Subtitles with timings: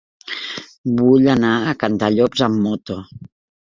[1.03, 3.03] Vull anar a Cantallops amb moto.